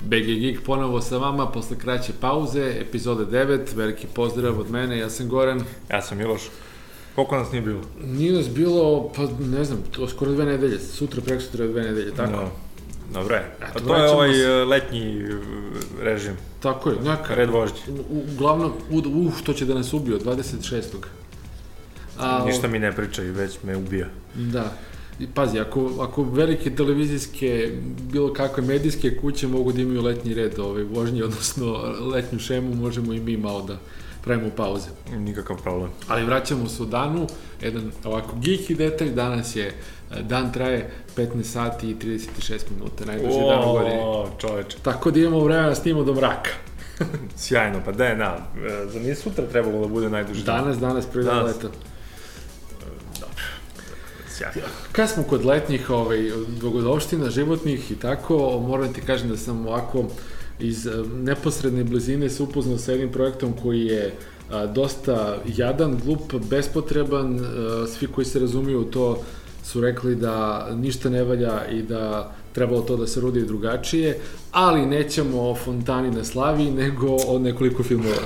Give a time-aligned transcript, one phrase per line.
[0.00, 5.10] BG Geek ponovo sa vama posle kraće pauze, epizode 9, veliki pozdrav od mene, ja
[5.10, 5.62] sam Goran.
[5.90, 6.42] Ja sam Miloš.
[7.14, 7.80] Koliko nas nije bilo?
[8.02, 12.14] Nije nas bilo, pa ne znam, to skoro dve nedelje, sutra, preko sutra dve nedelje,
[12.14, 12.32] tako?
[12.32, 12.50] No.
[13.12, 13.56] Dobro je.
[13.60, 14.62] Eto, A to je ovaj se.
[14.62, 15.38] uh, letnji uh,
[16.00, 16.36] režim.
[16.60, 17.34] Tako je, neka.
[17.34, 17.74] Red vožđe.
[17.90, 20.82] U- Uglavnom, u- uf, to će da nas ubije od 26.
[22.18, 24.06] A, Ništa mi ne priča i već me ubija.
[24.34, 24.72] Da.
[25.20, 27.72] I pazi, ako, ako velike televizijske,
[28.12, 31.72] bilo kakve medijske kuće mogu da imaju letnji red ovaj, vožnje, odnosno
[32.14, 33.78] letnju šemu, možemo i mi malo da
[34.22, 34.88] pravimo pauze.
[35.16, 35.90] Nikakav problem.
[36.08, 37.26] Ali vraćamo se u danu,
[37.62, 43.38] jedan ovako geeky detalj, danas je, e, dan traje 15 sati i 36 minuta, najduži
[43.48, 44.00] dan u godini.
[44.40, 44.76] Čoveče.
[44.82, 46.50] Tako da imamo vremena da snimamo do mraka.
[47.36, 48.36] Sjajno, pa da je, na.
[48.66, 50.60] e, Za nije sutra trebalo da bude najduži dan?
[50.62, 51.68] Danas, danas, prvi dan leta.
[54.36, 54.68] Sjajno.
[54.92, 60.04] Kad smo kod letnjih ovaj, dogodovština, životnih i tako, moram ti kažem da sam ovako
[60.60, 64.14] iz eh, neposredne blizine se upoznao sa jednim projektom koji je
[64.50, 69.22] a, dosta jadan, glup, bespotreban, a, svi koji se razumiju to
[69.64, 74.18] su rekli da ništa ne valja i da trebalo to da se rodi drugačije,
[74.52, 78.22] ali nećemo o fontani na slavi, nego o nekoliko filmova.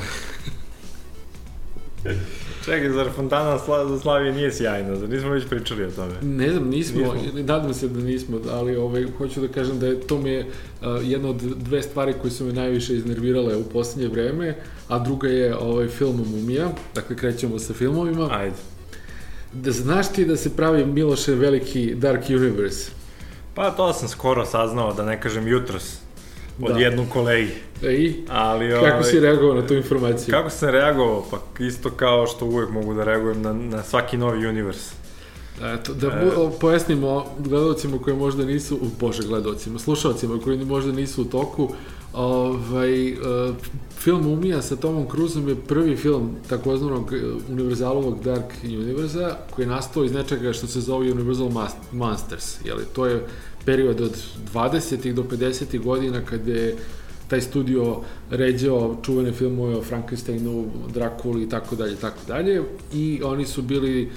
[2.65, 4.97] Čekaj, zar Fontana Sla za Slavije nije sjajna?
[4.97, 6.15] Zar nismo već pričali o tome?
[6.23, 7.41] Ne znam, nismo, Nismo.
[7.43, 10.87] nadam se da nismo, ali ovaj, hoću da kažem da je to mi je uh,
[11.03, 14.57] jedna od dve stvari koje su me najviše iznervirale u poslednje vreme,
[14.89, 18.29] a druga je ovaj film Mumija, dakle krećemo sa filmovima.
[18.33, 18.57] Ajde.
[19.53, 22.91] Da znaš ti da se pravi Miloše veliki Dark Universe?
[23.55, 25.99] Pa to sam skoro saznao, da ne kažem jutros,
[26.63, 26.79] od Da.
[26.79, 27.53] jednog kolegi.
[27.83, 30.33] E, I Ali, kako ovaj, si reagovao na tu informaciju?
[30.33, 31.25] Kako sam reagovao?
[31.31, 34.93] Pa isto kao što uvek mogu da reagujem na, na svaki novi univers.
[35.63, 36.31] Eto, da E.
[36.61, 41.69] pojasnimo gledalcima koji možda nisu, u, bože gledalcima, slušalcima koji možda nisu u toku,
[42.13, 43.17] ovaj, e,
[43.99, 47.17] film Mumija sa Tomom Cruzom je prvi film takozvanog e,
[47.49, 51.51] univerzalovog Dark Univerza koji je nastao iz nečega što se zove Universal
[51.93, 53.27] Monsters, jeli, to je
[53.65, 54.17] period od
[54.55, 55.13] 20.
[55.13, 55.83] do 50.
[55.83, 56.77] godina kada je
[57.31, 58.01] taj studio
[58.31, 62.63] ređao čuvene filmove o Frankensteinu, Drakuli i tako dalje, tako dalje.
[62.95, 64.09] I oni su bili e,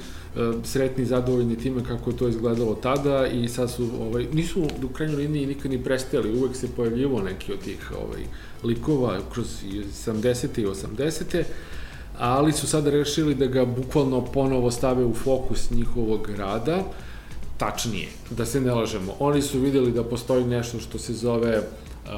[0.63, 4.87] sretni i zadovoljni time kako je to izgledalo tada i sad su, ovaj, nisu u
[4.87, 8.21] krajnjoj liniji nikad ni prestali, uvek se pojavljivo neki od tih ovaj,
[8.63, 10.61] likova kroz i 70.
[10.61, 11.43] i 80.
[12.19, 16.83] ali su sada rešili da ga bukvalno ponovo stave u fokus njihovog rada,
[17.57, 19.15] tačnije, da se ne lažemo.
[19.19, 22.11] Oni su videli da postoji nešto što se zove uh,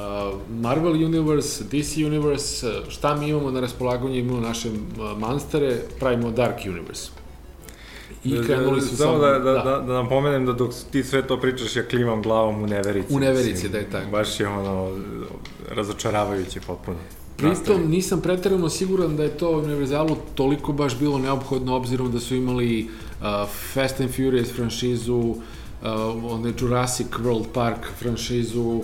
[0.50, 6.58] Marvel Universe, DC Universe, šta mi imamo na raspolaganju, imamo naše uh, manstere, pravimo Dark
[6.66, 7.12] Universe.
[8.24, 11.76] I krenuli su samo da, da, da, da napomenem da dok ti sve to pričaš,
[11.76, 13.14] ja klimam glavom u neverici.
[13.14, 13.72] U neverici, mislim.
[13.72, 14.12] da je tako.
[14.12, 14.92] Baš je ono,
[15.72, 16.98] razočaravajuće potpuno.
[17.38, 22.36] Pritom nisam pretarano siguran da je to Universalu toliko baš bilo neophodno obzirom da su
[22.36, 23.05] imali uh,
[23.74, 25.40] Fast and Furious franšizu, uh,
[26.32, 28.82] onaj Jurassic World Park franšizu,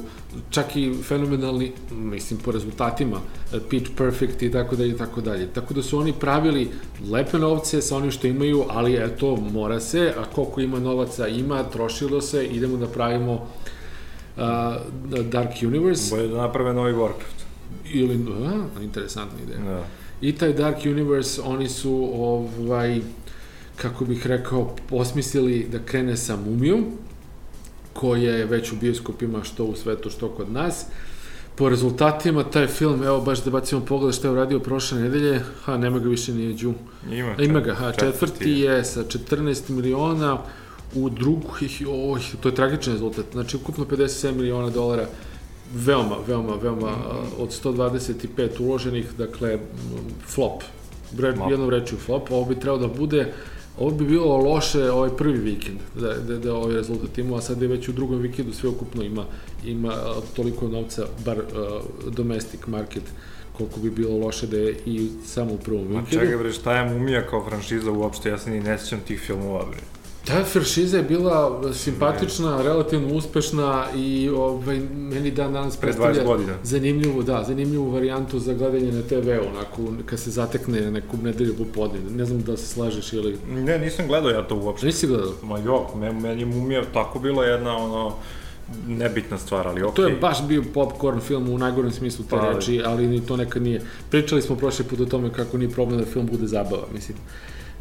[0.49, 5.47] čak i fenomenalni, mislim po rezultatima, uh, Pitch Perfect i tako dalje i tako dalje.
[5.53, 6.69] Tako da su oni pravili
[7.11, 11.63] lepe novce sa onim što imaju, ali eto, mora se, a koliko ima novaca ima,
[11.63, 14.43] trošilo se, idemo da pravimo uh,
[15.23, 17.41] Dark Universe Bolje da naprave novi Warcraft.
[17.85, 19.59] ili, a, interesantna ideja.
[19.59, 19.83] Da.
[20.21, 23.01] I taj Dark Universe, oni su, ovaj,
[23.81, 26.85] kako bih rekao, osmislili da krene sa Mumijom,
[27.93, 30.85] koja je već u bioskopima što u svetu, što kod nas.
[31.55, 35.77] Po rezultatima, taj film, evo baš da bacimo pogled šta je uradio prošle nedelje, ha,
[35.77, 36.73] nema ga više nije Đu.
[37.11, 38.83] Ima, Ima ga, ha, četvrti je.
[38.85, 40.37] sa 14 miliona,
[40.95, 45.07] u drugih, oj, to je tragičan rezultat, znači ukupno 57 miliona dolara,
[45.73, 49.59] veoma, veoma, veoma, a, od 125 uloženih, dakle,
[50.27, 50.63] flop,
[51.11, 53.33] Bre, jednom rečju flop, ovo bi trebalo da bude,
[53.79, 57.61] ovo bi bilo loše ovaj prvi vikend, da, da, da ovaj rezultat imao, a sad
[57.61, 59.25] je već u drugom vikendu sve ukupno ima,
[59.65, 59.93] ima
[60.35, 63.03] toliko novca, bar a, domestic market,
[63.57, 66.25] koliko bi bilo loše da je i samo u prvom Ma vikendu.
[66.25, 69.65] čekaj bre, šta je Mumija kao franšiza uopšte, ja se ni ne sjećam tih filmova
[69.65, 69.79] bre.
[70.25, 76.23] Ta franšiza je bila simpatična, relativno uspešna i ovaj, meni dan danas Pre 20 predstavlja
[76.23, 76.53] godina.
[76.63, 81.99] zanimljivu, da, zanimljivu varijantu za gledanje na TV-u, onako, kad se zatekne neku nedelju popodne.
[82.09, 83.37] Ne znam da se slažeš ili...
[83.49, 84.85] Ne, nisam gledao ja to uopšte.
[84.85, 85.31] Nisi gledao?
[85.43, 88.13] Ma jo, me- meni je Mumija tako bila jedna ono
[88.87, 89.95] nebitna stvar, ali okej.
[89.95, 93.37] To je baš bio popcorn film u najgorem smislu te Pa, reči, ali ni to
[93.37, 93.81] nekad nije.
[94.09, 97.17] Pričali smo prošli put o tome kako nije problem da film bude zabava, mislim.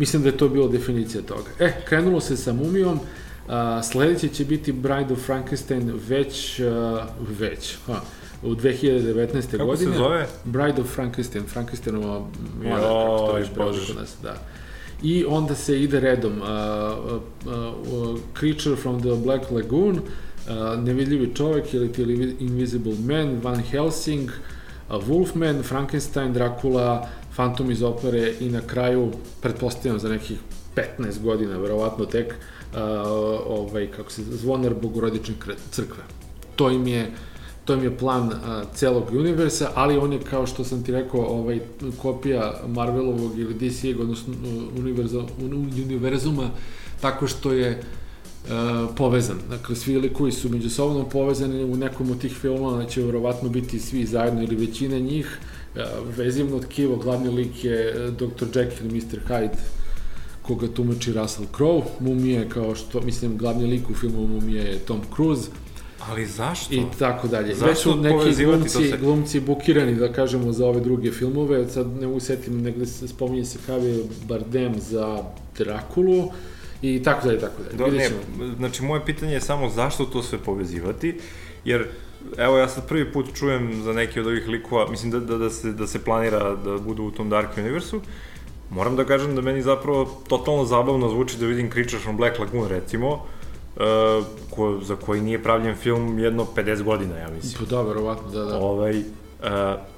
[0.01, 1.51] Mislim da je to bilo definicija toga.
[1.59, 3.01] E, krenulo se sa Mumijom,
[3.49, 7.07] a, sledeće će biti Bride of Frankenstein već, a,
[7.39, 8.01] već, ha,
[8.43, 9.51] u 2019.
[9.51, 9.93] Kako godine.
[9.93, 10.27] se zove?
[10.45, 12.27] Bride of Frankenstein, Frankensteinova
[12.63, 13.87] mlada, kako to Bože.
[13.87, 14.37] kod nas, da.
[15.03, 16.49] I onda se ide redom uh,
[17.07, 17.53] uh,
[17.93, 22.03] uh, Creature from the Black Lagoon, uh, Nevidljivi čovek ili ti
[22.41, 27.09] Invisible Man, Van Helsing, uh, Wolfman, Frankenstein, Dracula,
[27.41, 30.39] Phantom iz opere i na kraju, pretpostavljam za nekih
[30.77, 32.79] 15 godina, verovatno tek, uh,
[33.47, 35.35] ovaj, kako se, Zvonar Bogorodične
[35.71, 36.03] crkve.
[36.57, 37.11] To im je
[37.65, 41.21] to im je plan a, celog universa, ali on je, kao što sam ti rekao,
[41.21, 41.61] ovaj,
[42.03, 44.35] kopija Marvelovog ili DC-eg, odnosno
[44.79, 46.51] univerza, un, univerzuma,
[47.01, 47.83] tako što je
[48.51, 49.39] a, povezan.
[49.51, 54.07] Dakle, svi likovi su međusobno povezani, u nekom od tih filmova će verovatno biti svi
[54.07, 55.39] zajedno ili većina njih.
[55.39, 55.60] A,
[56.17, 58.47] vezivno tkivo, glavni lik je e, Dr.
[58.55, 59.19] Jekyll i Mr.
[59.29, 59.57] Hyde,
[60.43, 61.85] koga tumači Russell Crowe.
[62.01, 65.51] Mumije, kao što, mislim, glavni lik u filmu Mumije je Tom Cruise.
[66.09, 66.75] Ali zašto?
[66.75, 67.55] I tako dalje.
[67.55, 68.99] Zašto Već su neki glumci, sve?
[68.99, 71.69] glumci bukirani, da kažemo, za ove druge filmove.
[71.69, 75.23] Sad ne usetim, negde se spominje se Javier Bardem za
[75.59, 76.31] Drakulu
[76.83, 77.77] i tako dalje, tako dalje.
[77.77, 81.19] Da, Vidjet ne, znači moje pitanje je samo zašto to sve povezivati,
[81.65, 81.87] jer
[82.37, 85.51] evo ja sad prvi put čujem za neki od ovih likova, mislim da, da, da,
[85.51, 88.01] se, da se planira da budu u tom Dark Universu,
[88.71, 92.69] moram da kažem da meni zapravo totalno zabavno zvuči da vidim Creature from Black Lagoon
[92.69, 97.69] recimo, uh, ko, za koji nije pravljen film jedno 50 godina, ja mislim.
[97.69, 98.57] Pa da, verovatno, da, da.
[98.59, 99.05] Ovaj, uh,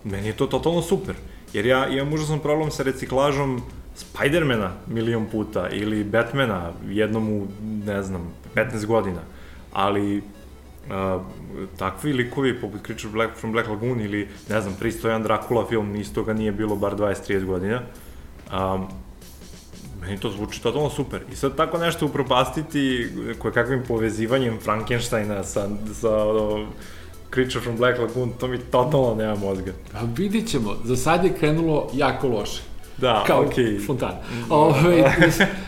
[0.05, 1.15] meni je to totalno super.
[1.53, 3.63] Jer ja imam užasan problem sa reciklažom
[3.95, 7.47] Spidermana milion puta ili Batmana jednom u,
[7.87, 9.21] ne znam, 15 godina.
[9.73, 10.23] Ali
[10.89, 11.23] uh,
[11.79, 16.23] takvi likovi poput Creature Black from Black Lagoon ili, ne znam, pristojan Dracula film, isto
[16.23, 17.81] ga nije bilo bar 20-30 godina.
[18.53, 18.87] Um,
[20.01, 21.21] meni to zvuči totalno super.
[21.33, 23.09] I sad tako nešto upropastiti
[23.39, 26.67] koje kakvim povezivanjem Frankensteina sa, sa o,
[27.35, 29.73] Creature from Black Lagoon, to mi totalno nema mozga.
[29.93, 30.77] Pa vidit ćemo.
[30.85, 32.72] Za sad je krenulo jako loše.
[33.03, 33.43] Da, kao.
[33.43, 33.87] Mm.
[33.87, 34.13] fontan.
[34.51, 35.13] Ove,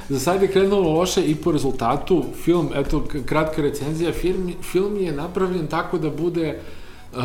[0.08, 5.12] za sad je krenulo loše i po rezultatu film, eto, kratka recenzija, film, film je
[5.12, 6.58] napravljen tako da bude
[7.16, 7.20] uh,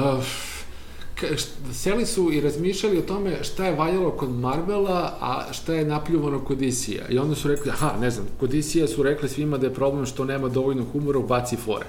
[1.21, 5.85] št- seli su i razmišljali o tome šta je valjalo kod Marvela, a šta je
[5.85, 7.11] napljuvano kod DC-a.
[7.11, 10.05] I onda su rekli, aha, ne znam, kod DC-a su rekli svima da je problem
[10.05, 11.85] što nema dovoljno humora, baci fore.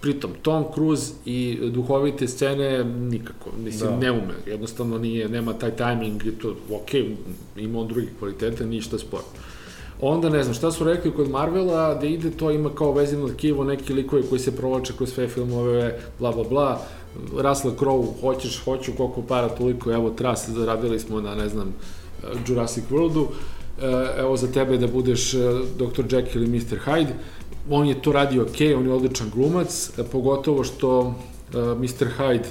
[0.00, 3.96] Pritom, Tom Cruise i duhovite scene nikako, mislim, Da.
[3.96, 6.94] ne ume, jednostavno nije, nema taj tajming i to, ok,
[7.56, 9.22] ima on drugi kvalitete, ništa sporo.
[10.00, 13.64] Onda, ne znam, šta su rekli kod Marvela, da ide to, ima kao vezivno tkivo,
[13.64, 16.80] neki likovi koji se provlače kroz sve filmove, bla, bla, bla,
[17.36, 21.74] Russell Crowe, hoćeš, hoću, koliko para, toliko, evo, tras, zaradili smo na, ne znam,
[22.46, 23.26] Jurassic Worldu,
[23.82, 25.38] E, evo za tebe da budeš e,
[25.78, 26.02] Dr.
[26.10, 26.78] Jekyll i Mr.
[26.86, 27.12] Hyde,
[27.70, 31.14] on je to radio ok, on je odličan glumac, e, pogotovo što uh,
[31.54, 32.08] Mr.
[32.18, 32.46] Hyde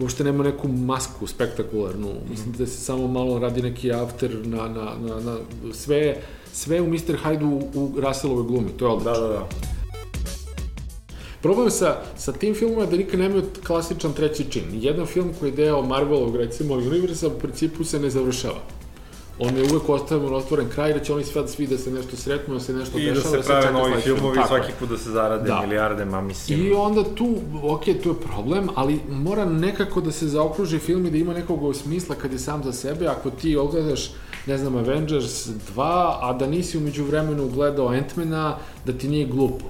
[0.00, 4.94] uopšte nema neku masku spektakularnu, mislim da se samo malo radi neki after na, na,
[5.00, 5.36] na, na
[5.72, 6.16] sve,
[6.52, 7.16] sve u Mr.
[7.24, 9.12] Hyde u, u Russellovoj glumi, to je odlično.
[9.12, 9.48] Da, da, da.
[11.42, 14.64] Problem sa, sa tim filmom je da nikad nemaju klasičan treći čin.
[14.72, 18.77] Jedan film koji je deo Marvelovog, recimo, universa, u principu se ne završava.
[19.40, 22.54] On je uvek ostavljen otvoren kraj, da će oni sve svi da se nešto sretnu,
[22.54, 24.16] da se nešto I da dešava, se prave čeka novi sledeći film.
[24.16, 25.60] filmovi Tako svaki put da se zarade Da.
[25.60, 26.66] milijarde, ma mislim.
[26.66, 31.10] I onda tu, ok, tu je problem, ali mora nekako da se zaokruži film i
[31.10, 33.06] da ima nekog smisla kad je sam za sebe.
[33.06, 34.10] Ako ti ogledaš,
[34.46, 39.64] ne znam, Avengers 2, a da nisi umeđu vremenu gledao Ant-mana, da ti nije glupo.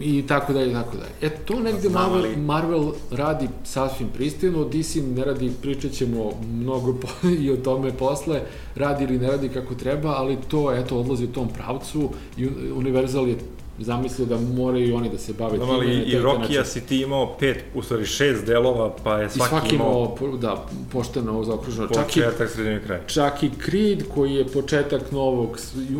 [0.00, 1.10] I tako dalje, i tako dalje.
[1.22, 6.32] E, to negde Znam, Marvel, ali- Marvel radi sasvim pristojno, DC ne radi, pričat ćemo
[6.52, 7.08] mnogo po,
[7.42, 8.40] i o tome posle,
[8.74, 13.28] radi ili ne radi kako treba, ali to, eto, odlazi u tom pravcu i Universal
[13.28, 13.36] je
[13.78, 17.34] zamislio da moraju i oni da se bave Znam, ali i Rokija si ti imao
[17.38, 21.44] pet, u stvari šest delova, pa je I svaki, svaki imao imao, da, pošteno ovo
[21.44, 21.88] zaokruženo.
[21.88, 23.00] Čak i, početak, sredinu i kraj.
[23.06, 25.58] čak i Creed, koji je početak novog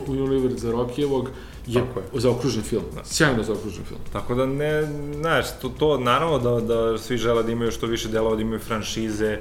[0.09, 1.31] univerza Rokijevog,
[1.67, 1.79] je,
[2.15, 2.21] je.
[2.21, 2.85] zaokružen film.
[3.05, 4.01] Sjajno zaokružen film.
[4.13, 4.83] Tako da ne,
[5.21, 8.61] znaš, to, to naravno da, da svi žele da imaju što više delova, da imaju
[8.61, 9.39] franšize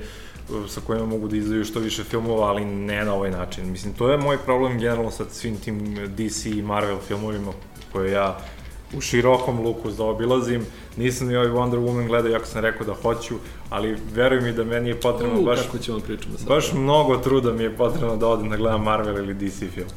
[0.49, 3.71] uh, sa kojima mogu da izdaju što više filmova, ali ne na ovaj način.
[3.71, 7.51] Mislim, to je moj problem generalno sa svim tim DC i Marvel filmovima
[7.91, 8.37] koje ja
[8.97, 10.65] u širokom luku zaobilazim.
[10.97, 13.35] Nisam ni ovaj Wonder Woman gledao, jako sam rekao da hoću,
[13.69, 16.47] ali veruj mi da meni je potrebno U, baš, kako ćemo pričamo sad.
[16.47, 19.87] baš mnogo truda mi je potrebno da odem da gledam Marvel ili DC film.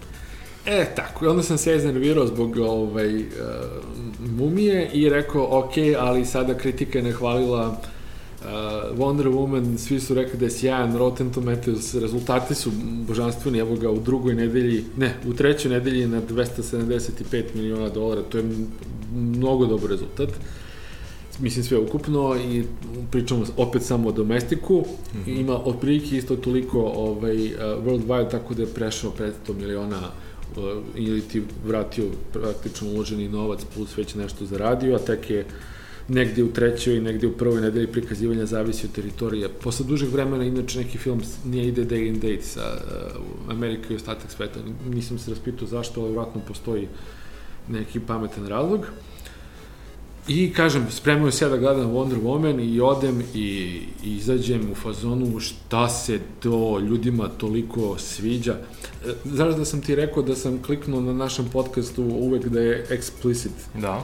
[0.66, 3.24] E, tako, i onda sam se iznervirao zbog ovaj, uh,
[4.38, 8.46] mumije i rekao, ok, ali sada kritika je nehvalila uh,
[8.98, 12.70] Wonder Woman, svi su rekli da je sjajan, Rotten Tomatoes, rezultati su
[13.06, 18.38] božanstveni, evo ga u drugoj nedelji, ne, u trećoj nedelji na 275 miliona dolara, to
[18.38, 18.44] je
[19.14, 20.28] mnogo dobar rezultat.
[21.38, 22.64] mislim sve ukupno i
[23.10, 25.40] pričamo opet samo o domestiku, mm -hmm.
[25.40, 29.12] ima otprilike isto toliko ovaj, uh, worldwide, tako da je prešao
[29.48, 30.23] 500 miliona uh,
[30.94, 35.46] ili ti vratio praktično uloženi novac plus već nešto zaradio, a tek je
[36.08, 39.48] negde u trećoj i negde u prvoj nedelji prikazivanja zavisi od teritorije.
[39.48, 43.96] Posle dužeg vremena, inače, neki film nije ide day and date sa uh, Amerika i
[43.96, 44.60] ostatak sveta.
[44.90, 46.88] Nisam se raspitao zašto, ali vratno postoji
[47.68, 48.80] neki pametan razlog.
[48.80, 49.13] Uh,
[50.28, 54.74] I kažem, spremio se ja da gledam Wonder Woman i odem i, i izađem u
[54.74, 58.52] fazonu šta se to ljudima toliko sviđa.
[59.06, 62.86] E, znaš da sam ti rekao da sam kliknuo na našem podcastu uvek da je
[62.90, 63.50] explicit.
[63.80, 64.02] Da.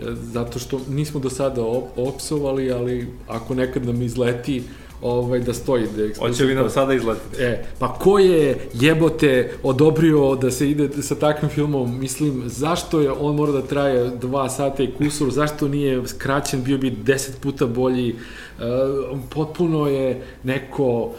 [0.00, 0.02] E,
[0.32, 4.62] zato što nismo do sada op opsovali, ali ako nekad nam izleti,
[5.04, 5.86] ovaj, da stoji.
[5.96, 7.42] Da Hoće li nam sada izletiti?
[7.42, 13.12] E, pa ko je jebote odobrio da se ide sa takvim filmom, mislim, zašto je
[13.12, 17.66] on mora da traje dva sata i kusur, zašto nije skraćen, bio bi deset puta
[17.66, 21.12] bolji, uh, potpuno je neko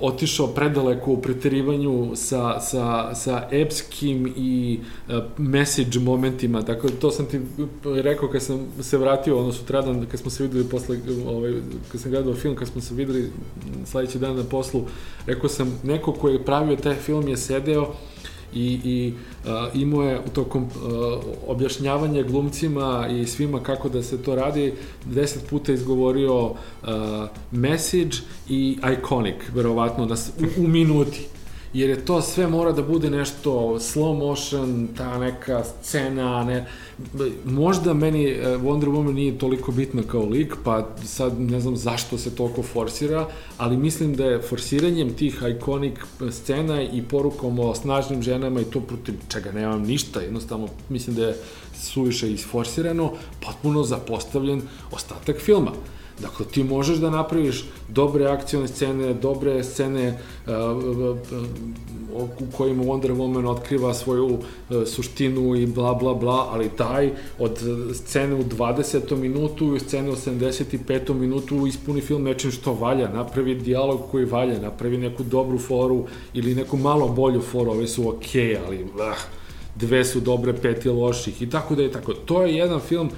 [0.00, 7.10] otišao predaleko u preterivanju sa, sa, sa epskim i uh, message momentima, tako da to
[7.10, 7.40] sam ti
[7.84, 11.52] rekao kad sam se vratio, ono sutradan, kad smo se videli posle, ovaj,
[11.92, 13.30] kad sam gledao film, kad smo se videli
[13.84, 14.84] sledeći dan na poslu,
[15.26, 17.94] rekao sam, neko ko je pravio taj film je sedeo
[18.54, 20.70] i, i uh, imao je tokom uh,
[21.46, 24.72] objašnjavanja glumcima i svima kako da se to radi,
[25.04, 26.56] deset puta izgovorio uh,
[27.50, 28.16] message
[28.48, 30.14] i iconic, verovatno, na,
[30.58, 31.26] u, u minuti
[31.74, 36.66] jer je to sve mora da bude nešto slow motion, ta neka scena, ne,
[37.44, 42.18] možda meni e, Wonder Woman nije toliko bitna kao lik, pa sad ne znam zašto
[42.18, 48.22] se toliko forsira, ali mislim da je forsiranjem tih ikonik scena i porukom o snažnim
[48.22, 51.36] ženama i to protiv čega nemam ništa, jednostavno mislim da je
[51.74, 53.12] suviše isforsirano,
[53.46, 54.62] potpuno zapostavljen
[54.92, 55.72] ostatak filma.
[56.22, 61.16] Dakle, ti možeš da napraviš dobre akcione scene, dobre scene uh, uh,
[62.12, 67.10] uh, u kojima Wonder Woman otkriva svoju uh, suštinu i bla bla bla, ali taj
[67.38, 67.58] od
[67.92, 69.16] scene u 20.
[69.16, 71.14] minutu i scene u 75.
[71.14, 76.54] minutu ispuni film nečim što valja, napravi dijalog koji valja, napravi neku dobru foru ili
[76.54, 78.90] neku malo bolju foru, ove su okej, okay, ali uh,
[79.74, 82.12] dve su dobre, pet je loših i tako da je tako.
[82.12, 83.10] To je jedan film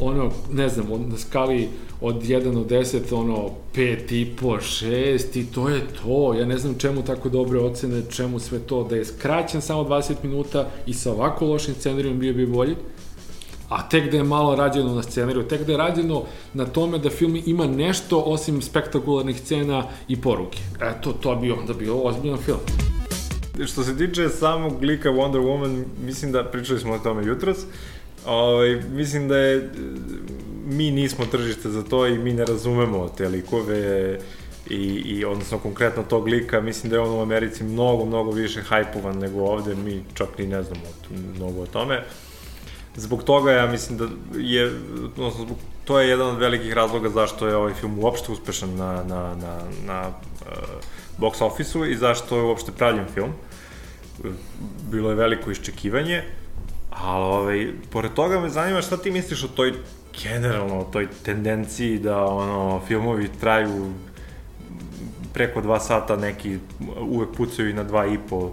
[0.00, 1.68] ono, ne znam, na skali
[2.00, 6.34] od 1 do 10, ono, 5 i po, 6 i to je to.
[6.34, 10.14] Ja ne znam čemu tako dobre ocene, čemu sve to, da je skraćen samo 20
[10.22, 12.76] minuta i sa ovako lošim scenarijom bio bi bolji.
[13.68, 16.22] A tek da je malo rađeno na scenariju, tek da je rađeno
[16.54, 20.58] na tome da film ima nešto osim spektakularnih scena i poruke.
[20.80, 22.58] Eto, to bi onda bio ozbiljan film.
[23.66, 27.58] Što se tiče samog lika Wonder Woman, mislim da pričali smo o tome jutros,
[28.28, 29.70] Ovaj, mislim da je,
[30.66, 34.18] mi nismo tržište za to i mi ne razumemo te likove
[34.70, 38.62] i, i odnosno konkretno tog lika, mislim da je on u Americi mnogo, mnogo više
[38.62, 40.82] hajpovan nego ovde, mi čak ni ne znamo
[41.36, 42.02] mnogo o tome.
[42.96, 44.06] Zbog toga ja mislim da
[44.38, 44.72] je,
[45.04, 49.04] odnosno zbog, to je jedan od velikih razloga zašto je ovaj film uopšte uspešan na,
[49.08, 50.46] na, na, na uh,
[51.18, 53.32] box office-u i zašto je uopšte pravljen film.
[54.90, 56.22] Bilo je veliko iščekivanje.
[56.90, 59.72] Ali, ovaj, pored toga me zanima šta ti misliš o toj,
[60.22, 63.92] generalno, o toj tendenciji da, ono, filmovi traju
[65.32, 66.58] preko dva sata, neki
[67.00, 68.52] uvek pucaju i na dva i po,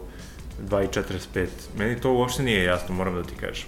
[0.69, 1.47] 2,45.
[1.77, 3.67] Meni to uopšte nije jasno, moram da ti kažem.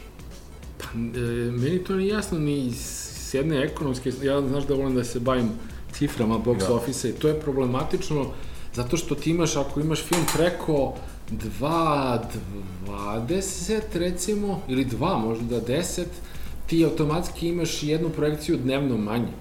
[0.78, 1.22] Pa, e,
[1.52, 5.50] meni to nije jasno ni s jedne ekonomske, ja znaš da volim da se bavim
[5.92, 6.74] ciframa box da.
[6.74, 8.32] office i to je problematično
[8.74, 10.96] zato što ti imaš, ako imaš film preko
[11.32, 16.04] 2.20 recimo, ili 2 možda 10,
[16.68, 19.32] ti automatski imaš jednu projekciju dnevno manje.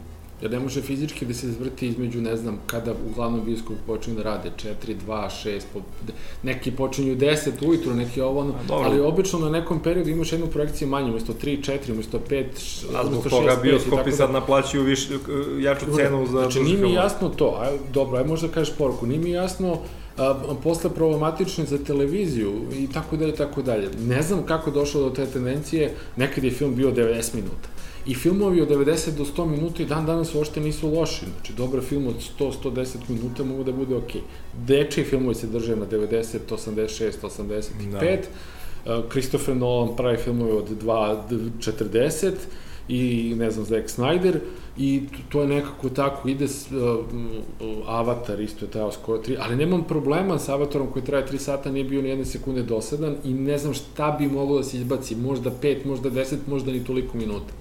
[0.42, 4.16] Jer ne može fizički da se zvrti između, ne znam, kada u glavnom bioskopu počinju
[4.16, 4.74] da rade 4,
[5.06, 5.80] 2, 6, po,
[6.42, 10.88] neki počinju 10 ujutru, neki ovo ono, ali obično na nekom periodu imaš jednu projekciju
[10.88, 12.44] manje, umesto 3, 4, umesto 5,
[12.96, 14.40] A zbog toga bioskopi sad da...
[14.40, 15.08] naplaćuju viš,
[15.60, 16.40] jaču cenu za...
[16.40, 19.78] Znači, nije mi jasno to, aj, dobro, aj možda kažeš poruku, nije mi jasno uh,
[19.78, 20.05] a,
[20.62, 23.90] posle problematični za televiziju i tako dalje, tako dalje.
[24.06, 27.68] Ne znam kako došlo do te tendencije, nekad je film bio 90 minuta.
[28.06, 31.24] I filmovi od 90 do 100 minuta i dan danas uopšte nisu loši.
[31.34, 34.20] Znači, dobar film od 100-110 minuta mogu da bude okej.
[34.20, 34.66] Okay.
[34.66, 38.18] Dečiji filmovi se drže na 90, 86, 85.
[38.84, 39.02] Da.
[39.10, 42.32] Christopher Nolan pravi filmove od 2.40
[42.88, 44.38] i ne znam, Zack Snyder
[44.78, 47.04] i to je nekako tako, ide s, uh,
[47.86, 51.72] Avatar isto je trajao skoro 3, ali nemam problema sa Avatarom koji traje 3 sata,
[51.72, 55.16] nije bio ni jedne sekunde dosadan i ne znam šta bi moglo da se izbaci,
[55.16, 57.52] možda 5, možda 10, možda ni toliko minuta.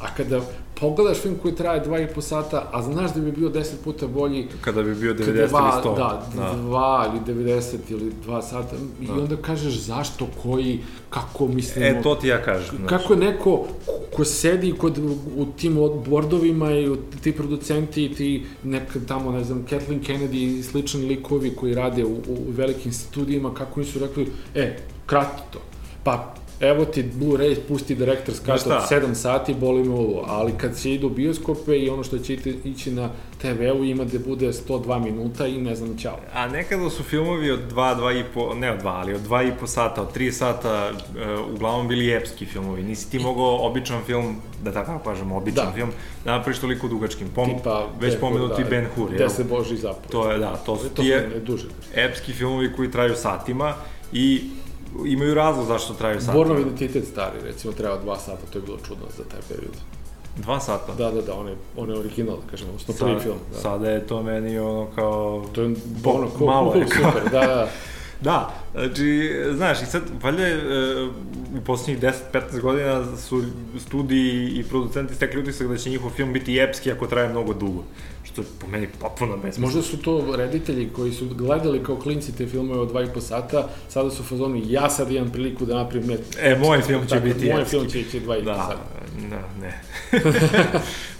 [0.00, 0.40] A kada
[0.74, 4.06] pogledaš film koji traje dva i po sata, a znaš da bi bio deset puta
[4.06, 5.96] bolji Kada bi bio 90 kada ili dva, 100.
[6.36, 9.12] da, dva ili 90 ili dva sata i Da.
[9.12, 10.78] onda kažeš zašto, koji,
[11.10, 11.86] kako mislimo...
[11.86, 12.76] E, to ti ja kažem.
[12.76, 12.88] znaš.
[12.88, 13.66] Kako je neko
[14.12, 14.98] ko, sedi kod,
[15.36, 15.74] u tim
[16.06, 21.00] bordovima i u- ti producenti i ti neka tamo, ne znam, Kathleen Kennedy i slični
[21.02, 24.76] likovi koji rade u, u velikim studijima, kako oni su rekli, e,
[25.06, 25.58] krati to.
[26.04, 28.86] Pa, evo ti Blu-ray, pusti direktor skata od šta?
[28.90, 32.36] 7 sati, boli me ovo, ali kad se ide u bioskope i ono što će
[32.64, 33.10] ići na
[33.40, 36.18] TV-u ima da bude 102 minuta i ne znam, ćao.
[36.34, 39.48] A nekada su filmovi od 2, 2 i po, ne od 2, ali od 2
[39.48, 42.82] i po sata, od 3 sata, uh, uglavnom bili epski filmovi.
[42.82, 45.72] Nisi ti mogao običan film, da tako kažem, običan Da.
[45.72, 45.90] film,
[46.24, 47.28] da napraviš toliko dugačkim.
[47.34, 49.18] Pom, Tipa, već Ben-Hur, pomenuti da, Ben Hur, jel?
[49.18, 50.10] Deset Boži zapad.
[50.10, 51.66] To je, da, to su ti je, duže.
[51.94, 53.74] epski filmovi koji traju satima
[54.12, 54.42] i
[55.06, 56.34] imaju razlog zašto traju satima.
[56.34, 59.72] Bornov identitet stari, recimo, treba dva sata, to je bilo čudno za taj period.
[60.36, 60.92] Dva sata.
[60.98, 63.38] Da, da, da, on je, on je original, da kažemo, odnosno prvi film.
[63.52, 63.58] Da.
[63.58, 65.44] Sada je to meni ono kao...
[65.52, 67.68] To je ono, ko, malo je kao- super, da, da.
[68.20, 70.56] Da, znači, znaš, i sad, valjda e,
[71.58, 73.42] u poslednjih 10-15 godina su
[73.78, 77.84] studiji i producenti stekli utisak da će njihov film biti epski ako traje mnogo dugo.
[78.22, 79.66] Što je po meni potpuno besmisleno.
[79.66, 83.20] Možda su to reditelji koji su gledali kao klinci te filmove od dva i po
[83.20, 86.20] sata, sada su u fazonu, ja sad imam priliku da napravim net.
[86.40, 88.78] E, moj film će Tako, biti Moj film će ići dva i po Da, sata.
[89.30, 89.82] ne, ne.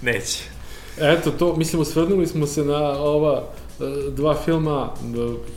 [0.12, 0.44] Neće.
[1.00, 3.48] Eto, to, mislim, osvrnuli smo se na ova
[4.11, 4.90] dva filma,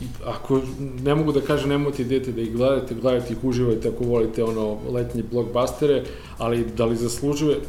[0.00, 0.60] i ako
[1.02, 4.78] ne mogu da kažem, nemojte idete da ih gledate, gledajte ih, uživajte ako volite ono
[4.90, 6.02] letnji blockbustere,
[6.38, 7.60] ali da li zaslužuje e,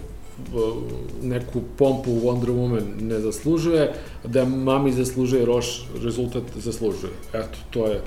[1.22, 3.94] neku pompu Wonder Woman ne zaslužuje,
[4.24, 7.14] da mami zaslužuje Roš, rezultat zaslužuje.
[7.34, 8.02] Eto, to je,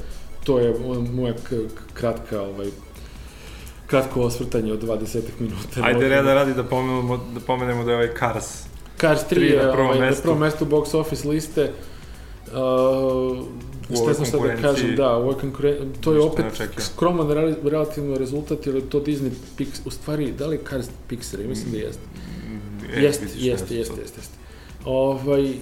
[0.44, 0.74] to je
[1.12, 1.34] moja
[1.94, 2.66] kratka ovaj,
[3.86, 5.80] kratko osvrtanje od 20 minuta.
[5.82, 8.46] Ajde reda radi da pomenemo, da pomenemo da je ovaj Cars.
[9.00, 10.22] Cars 3 Tri je na prvom ovaj, na mestu.
[10.22, 11.62] prvom mestu box office liste.
[11.64, 11.95] Uh,
[13.88, 15.76] U šta sam sad da konkurenciji kažem, da, u ovoj konkuren...
[16.00, 16.44] to je opet
[16.78, 19.66] skroman re, relativno rezultat, jer je to Disney Pix...
[19.84, 21.40] U stvari, da li je Cars Pixar?
[21.40, 22.02] Ja mislim da jeste.
[22.94, 23.74] E, Jeste, vidiš, jeste, nešto.
[23.74, 24.34] jeste, jeste, jeste.
[24.84, 25.56] Ovaj, uh,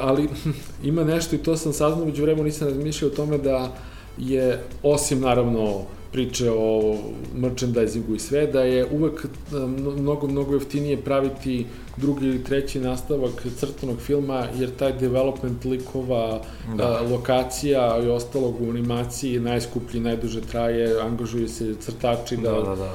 [0.00, 0.28] ali
[0.90, 3.76] ima nešto i to sam saznao među vremenu, nisam razmišljao o tome da
[4.18, 5.82] je, osim naravno
[6.14, 6.96] priče o
[7.34, 9.60] merchandisingu i sve, da je uvek uh,
[9.98, 16.40] mnogo, mnogo jeftinije praviti drugi ili treći nastavak crtanog filma, jer taj development likova,
[16.76, 16.84] Da.
[16.84, 17.00] da.
[17.00, 22.92] lokacija i ostalog u animaciji najskuplji, najduže traje, angažuju se crtači da, Da, da, da.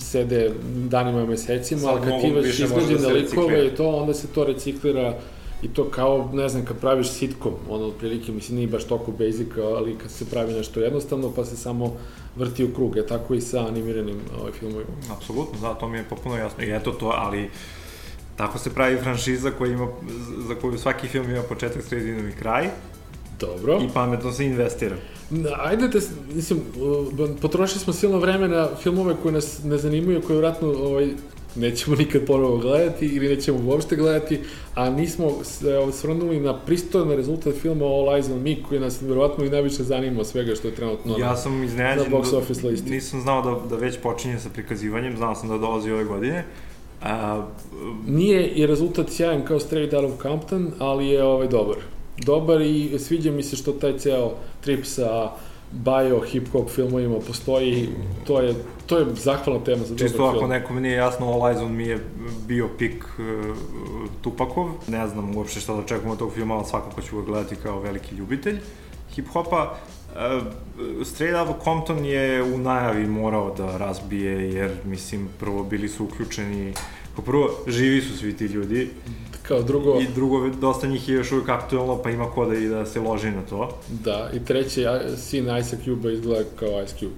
[0.00, 0.50] sede
[0.88, 4.14] danima i mesecima, Sad ali kad ti već da izgrađene se likove i to, onda
[4.14, 5.14] se to reciklira
[5.66, 9.48] i to kao, ne znam, kad praviš sitcom, ono, otprilike, mislim, nije baš toliko basic,
[9.76, 11.92] ali kad se pravi nešto jednostavno, pa se samo
[12.36, 14.90] vrti u krug, je tako i sa animiranim ovaj, filmovima.
[15.10, 16.64] Apsolutno, da, to mi je potpuno jasno.
[16.64, 17.50] I eto to, ali
[18.36, 19.88] tako se pravi franšiza koja ima,
[20.48, 22.68] za koju svaki film ima početak, sredinu i kraj
[23.40, 23.78] Dobro.
[23.82, 24.96] i pametno se investira.
[25.30, 26.60] Da, Ajde da, s- mislim,
[27.42, 31.10] potrošili smo silno vreme na filmove koje nas ne zanimaju, koje vratno ovaj,
[31.56, 34.40] nećemo nikad ponovo gledati ili nećemo uopšte gledati,
[34.74, 39.44] a nismo se osvrnuli na pristojan rezultat filma All Eyes on Me, koji nas verovatno
[39.44, 42.90] i najviše zanima svega što je trenutno ja sam iznenađen, na box office listi.
[42.90, 46.44] nisam znao da, da već počinje sa prikazivanjem, znao sam da dolazi ove godine.
[47.02, 47.46] A,
[48.06, 51.76] Nije i rezultat sjajan kao Straight Out of Compton, ali je ovaj dobar.
[52.18, 55.30] Dobar i sviđa mi se što taj ceo trip sa
[55.72, 57.88] bio hip-hop filmovima postoji,
[58.26, 58.54] to je,
[58.86, 60.50] to je zahvalna tema za Čisto dobar ako film.
[60.50, 61.98] nekom nije jasno, All Eyes on Me je
[62.46, 63.56] bio pik uh,
[64.22, 64.68] Tupakov.
[64.88, 67.80] Ne znam uopšte šta da očekujem od tog filma, ali svakako ću ga gledati kao
[67.80, 68.58] veliki ljubitelj
[69.16, 69.66] hip-hopa.
[69.66, 70.46] Uh,
[71.06, 76.72] Straight Outta Compton je u najavi morao da razbije, jer, mislim, prvo bili su uključeni
[77.16, 78.90] Kao prvo, živi su svi ti ljudi
[79.48, 82.68] Kao drugo, i drugo, dosta njih je još uvijek aktualno, pa ima ko da i
[82.68, 83.78] da se loži na to.
[83.88, 87.14] da, i treći, a, sin Ice Cube izgleda kao Ice Cube.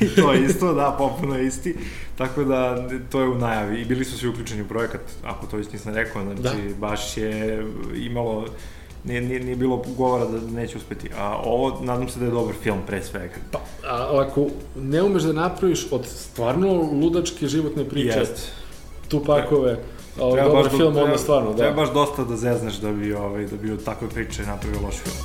[0.00, 1.76] I to je isto, da, popuno je isti.
[2.18, 3.80] Tako da, to je u najavi.
[3.80, 6.22] I bili su svi uključeni u projekat, ako to već nisam rekao.
[6.22, 6.74] Znači, Da.
[6.78, 7.66] baš je
[7.96, 8.46] imalo,
[9.04, 11.10] nije, nije, nije bilo govora da neće uspeti.
[11.18, 13.34] A ovo, nadam se da je dobar film, pre svega.
[13.52, 18.52] Pa, a ako ne umeš da napraviš od stvarno ludačke životne priče, Jest.
[19.08, 19.78] tu pakove,
[20.18, 21.56] ovaj, Treba dobar baš do- film, treba- onda stvarno, da.
[21.56, 24.94] Treba baš dosta da zezneš da bi, ovaj, da bi od takve priče napravio loš
[24.94, 25.16] film.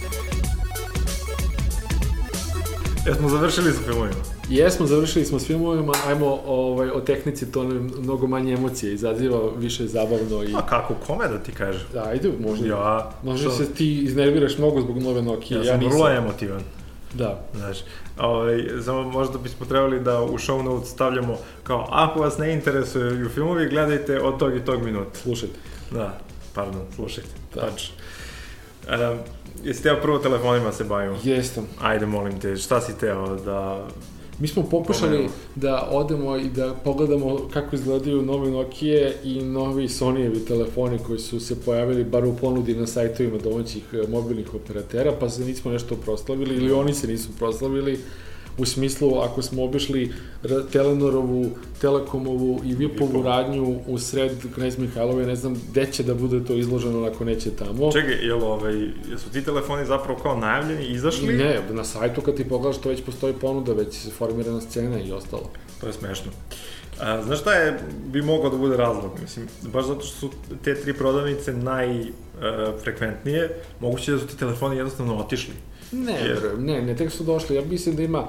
[3.07, 4.15] Jesmo završili sa filmovima?
[4.49, 9.39] Jesmo, završili smo s filmovima, ajmo ovaj, o tehnici, to nam mnogo manje emocije izaziva,
[9.57, 10.53] više je zabavno i...
[10.55, 11.81] A kako, kome da ti kažem?
[12.05, 15.79] Ajde, možda, Ja, možda što- se ti iznerviraš mnogo zbog nove Nokia, ja ja, sam
[15.79, 15.93] nisam.
[15.93, 16.61] vrlo emotivan.
[17.13, 17.39] Da.
[17.55, 17.77] Znaš,
[18.17, 23.29] ovaj, samo možda bismo trebali da u show notes stavljamo kao, ako vas ne interesuju
[23.29, 25.19] filmovi, gledajte od tog i tog minuta.
[25.19, 25.59] Slušajte.
[25.91, 26.19] Da,
[26.53, 27.29] pardon, slušajte.
[27.55, 27.61] Da.
[27.61, 27.95] Tačno.
[28.87, 29.19] Um,
[29.63, 31.15] jesi teo prvo telefonima se bavio?
[31.23, 31.67] Jesam.
[31.81, 33.87] Ajde, molim te, šta si teo da...
[34.41, 35.31] Mi smo pokušali Pomenuo.
[35.55, 41.39] da odemo i da pogledamo kako izgledaju nove Nokia i novi Sonyevi telefoni koji su
[41.39, 45.95] se pojavili bar u ponudi na sajtovima domaćih e, mobilnih operatera, pa se nismo nešto
[45.95, 47.99] proslavili ili oni se nisu proslavili
[48.57, 50.13] u smislu ako smo obišli
[50.71, 51.49] Telenorovu,
[51.81, 56.53] Telekomovu i Vipovu radnju u sred Knez Mihajlove, ne znam gde će da bude to
[56.53, 57.91] izloženo ako neće tamo.
[57.91, 58.73] Čekaj, jel, ovaj,
[59.11, 61.33] jesu ti telefoni zapravo kao najavljeni, izašli?
[61.33, 65.11] Ne, na sajtu kad ti pogledaš to već postoji ponuda, već se formirana scena i
[65.11, 65.49] ostalo.
[65.81, 66.31] To je smešno.
[66.99, 69.11] A, znaš šta je, bi mogao da bude razlog?
[69.21, 70.29] Mislim, baš zato što su
[70.63, 75.53] te tri prodavnice najfrekventnije, moguće da su ti telefoni jednostavno otišli.
[75.91, 77.55] Ne, Jer- ne, ne, tek su došli.
[77.55, 78.27] Ja mislim da ima,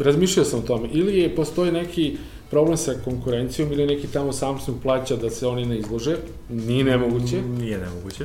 [0.00, 2.16] razmišljao sam o tome, ili je, postoji neki
[2.50, 6.16] problem sa konkurencijom ili neki tamo Samsung plaća da se oni ne izlože,
[6.48, 8.24] nije nemoguće, Mm, Nije nemoguće.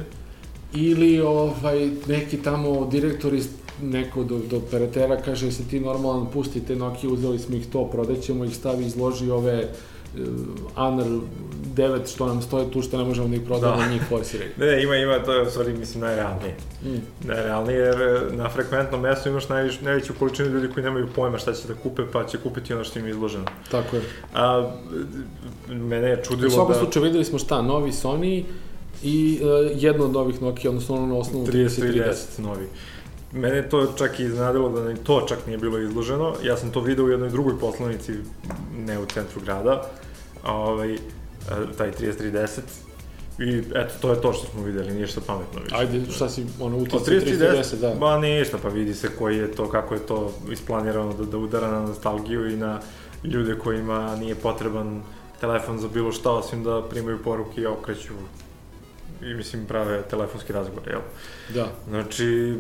[0.74, 3.48] ili ovaj, neki tamo direktor iz
[3.84, 7.86] neko do, do operatera kaže, jesi ti normalan, pusti te Nokia, uzeli smo ih to,
[7.86, 9.68] prodaćemo ih, stavi, izloži ove
[10.16, 10.22] uh,
[10.76, 11.08] Honor
[11.76, 13.84] 9 što nam stoje tu, što ne možemo da ih prodamo, Da.
[13.84, 13.90] da.
[13.90, 14.52] njih forsiraju.
[14.58, 16.56] Ne, ne, ima, ima, to je u stvari, mislim, najrealnije.
[16.84, 17.28] Mm.
[17.28, 21.54] Najrealnije, jer e, na frekventnom mestu imaš najviš, najveću količinu ljudi koji nemaju pojma šta
[21.54, 23.46] će da kupe, pa će kupiti ono što im je izloženo.
[23.72, 24.02] Tako je.
[24.34, 24.72] A,
[25.68, 26.80] mene je U čudilo svakom da...
[26.80, 28.44] slučaju videli smo šta, novi Sony
[29.04, 32.42] i uh, jedno od novih Nokia, odnosno ono na osnovu 3310 3310.
[32.42, 32.68] novi.
[33.32, 36.34] Mene to čak i iznadilo da to čak nije bilo izloženo.
[36.44, 38.14] Ja sam to video u jednoj drugoj poslanici,
[38.78, 39.90] ne u centru grada,
[40.44, 40.98] ovaj,
[41.78, 42.60] taj 3310.
[43.40, 45.76] I eto, to je to što smo videli, ništa pametno više.
[45.76, 47.96] Ajde, šta si, ono, utjecaj 3310, 3310, da.
[48.00, 51.72] Ba ništa, pa vidi se koji je to, kako je to isplanirano da, da udara
[51.72, 52.80] na nostalgiju i na
[53.24, 55.02] ljude kojima nije potreban
[55.42, 58.14] telefon za bilo šta, osim da primaju poruke i okreću
[59.22, 61.02] i mislim prave telefonski razgovor, jel?
[61.54, 61.68] Da.
[61.88, 62.56] Znači,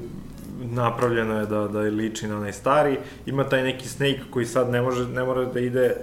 [0.60, 2.98] napravljeno je da, da je liči na onaj stari.
[3.26, 5.96] Ima taj neki Snake koji sad ne, može, ne mora da ide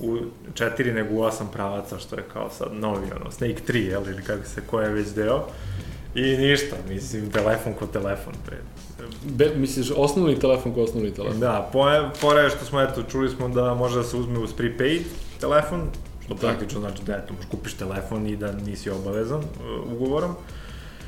[0.00, 0.18] u
[0.54, 4.22] četiri nego u osam pravaca, što je kao sad novi, ono, Snake 3, jel, ili
[4.22, 5.46] kako se, ko je već deo.
[6.14, 8.56] I ništa, mislim, telefon ko telefon, pre.
[9.24, 11.40] Be, misliš, osnovni telefon ko osnovni telefon?
[11.40, 14.52] Da, poje, fora je što smo, eto, čuli smo da može da se uzme uz
[14.52, 15.02] prepaid
[15.40, 15.90] telefon,
[16.28, 16.40] što Da.
[16.40, 20.34] praktično znači da, eto, možeš kupiš telefon i da nisi obavezan uh, ugovorom.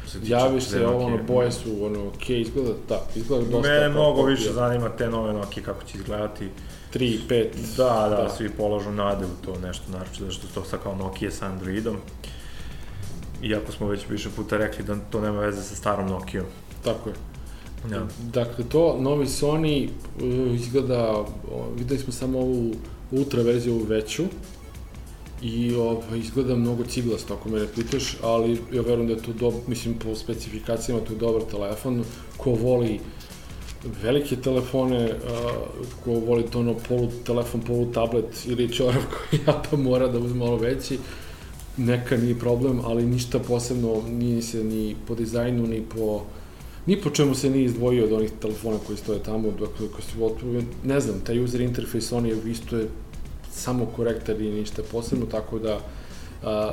[0.07, 3.69] Se Javiš se, ovo, ono, boje su, ono, okej, izgleda, da, izgleda dosta.
[3.69, 6.49] Mene mnogo više zanima te nove Nokia kako će izgledati.
[6.95, 8.29] 3, 5, Da, da, Da.
[8.37, 11.47] svi polažu nade u to nešto, naroče zato što je to sad kao Nokia sa
[11.47, 11.97] Androidom.
[13.43, 16.47] Iako smo već više puta rekli da to nema veze sa starom Nokijom.
[16.85, 17.15] tako je.
[17.93, 18.07] Ja.
[18.33, 21.25] Dakle, to, novi Sony uh, izgleda,
[21.77, 22.73] videli smo samo ovu
[23.11, 24.25] ultra verziju, ovu veću,
[25.43, 29.53] i ovaj, izgleda mnogo ciglasto ako mene pitaš, ali ja verujem da je to, do,
[29.67, 32.05] mislim, po specifikacijama to je dobar telefon,
[32.37, 33.01] ko voli
[34.03, 35.51] velike telefone, uh,
[36.05, 40.19] ko voli to ono polu telefon, polu tablet ili čorav koji ja pa mora da
[40.19, 40.99] uzme malo veći,
[41.77, 46.23] neka nije problem, ali ništa posebno nije se ni po dizajnu, ni po
[46.87, 50.25] ni po čemu se nije izdvojio od onih telefona koji stoje tamo, dakle, ko se
[50.25, 52.89] otvorio, ne znam, taj user interface, on je isto je
[53.51, 55.81] samo korektar i ništa posebno, tako da
[56.43, 56.73] a,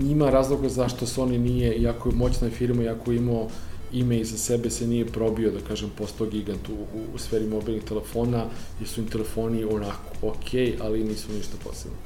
[0.00, 3.48] ima razloga zašto Sony nije, iako je moćna firma, iako je imao
[3.92, 7.84] ime iza sebe se nije probio, da kažem, postao gigant u, u, u sferi mobilnih
[7.84, 8.44] telefona,
[8.80, 11.96] jer su im telefoni onako okej, ali nisu ništa posebno.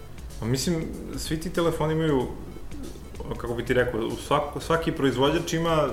[0.41, 0.85] Pa mislim,
[1.17, 2.27] svi ti telefoni imaju,
[3.37, 5.89] kako bi ti rekao, u svak, svaki proizvođač ima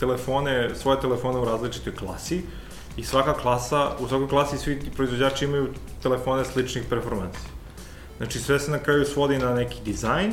[0.00, 2.42] telefone, svoje telefone u različitoj klasi
[3.00, 5.68] i svaka klasa, u svakoj klasi svi proizvođači imaju
[6.02, 7.48] telefone sličnih performansi.
[8.16, 10.32] Znači sve se na kraju svodi na neki dizajn,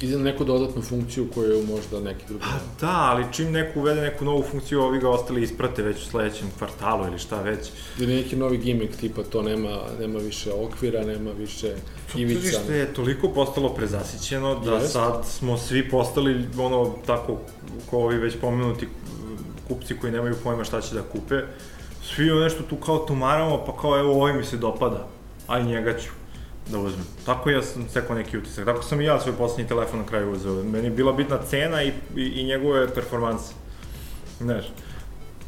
[0.00, 2.44] I za neku dodatnu funkciju koju možda neki drugi...
[2.44, 6.10] Pa da, ali čim neko uvede neku novu funkciju, ovi ga ostali isprate već u
[6.10, 7.70] sledećem kvartalu ili šta već.
[7.98, 11.74] Ili neki novi gimmick, tipa to nema, nema više okvira, nema više
[12.16, 12.40] ivica.
[12.40, 14.92] Tržište je toliko postalo prezasićeno da Jest.
[14.92, 17.38] sad smo svi postali ono tako
[17.90, 18.88] kao ovi već pomenuti
[19.68, 21.42] kupci koji nemaju pojma šta će da kupe.
[22.02, 25.06] Svi nešto tu kao tumaramo, pa kao evo ovaj mi se dopada,
[25.46, 26.10] aj njega ću
[26.70, 27.06] da uzmem.
[27.26, 28.64] Tako ja sam sekao neki utisak.
[28.64, 30.62] Tako sam i ja svoj poslednji telefon na kraju uzeo.
[30.62, 33.52] Meni je bila bitna cena i, i, i njegove performanse.
[34.40, 34.64] Znaš,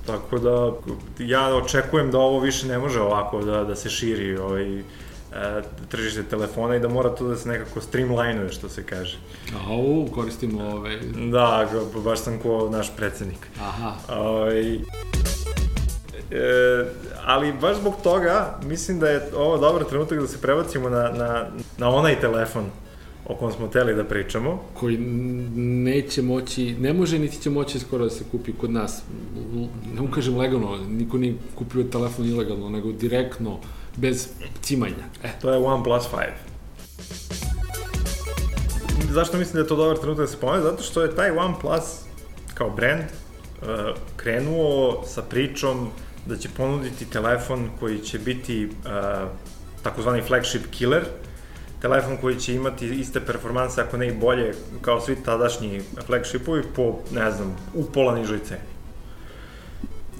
[0.07, 0.73] Tako da,
[1.19, 4.83] ja očekujem da ovo više ne može ovako da, da se širi ovaj,
[5.89, 9.19] tržište telefona i da mora to da se nekako streamlinuje, što se kaže.
[9.69, 10.97] Au, koristimo ove...
[11.31, 13.47] Da, ga- baš sam ko naš predsednik.
[13.61, 13.95] Aha.
[14.11, 14.79] Ovaj,
[16.33, 16.85] E,
[17.25, 21.47] ali baš zbog toga mislim da je ovo dobar trenutak da se prebacimo na, na,
[21.79, 22.65] na onaj telefon
[23.27, 24.63] o kom smo teli da pričamo.
[24.75, 24.99] Koji
[25.57, 29.03] neće moći, ne može niti će moći skoro da se kupi kod nas.
[29.95, 33.59] Ne ukažem legalno, niko nije kupio telefon ilegalno, nego direktno,
[33.97, 34.29] bez
[34.63, 35.05] cimanja.
[35.23, 35.29] E.
[35.41, 36.31] To je OnePlus 5.
[39.11, 40.63] Zašto mislim da je to dobar trenutak da se pomene?
[40.63, 41.83] Zato što je taj OnePlus
[42.55, 43.69] kao brand uh,
[44.17, 45.91] krenuo sa pričom
[46.27, 49.29] da će ponuditi telefon koji će biti uh,
[49.83, 51.05] takozvani flagship killer,
[51.83, 56.99] telefon koji će imati iste performanse, ako ne i bolje, kao svi tadašnji flagshipovi, po,
[57.11, 58.71] ne znam, u pola nižoj ceni.